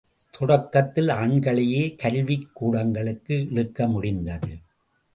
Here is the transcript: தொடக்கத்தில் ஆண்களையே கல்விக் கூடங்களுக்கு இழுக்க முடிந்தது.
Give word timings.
தொடக்கத்தில் 0.31 1.07
ஆண்களையே 1.07 1.95
கல்விக் 1.95 2.49
கூடங்களுக்கு 2.53 3.47
இழுக்க 3.49 3.87
முடிந்தது. 3.87 4.57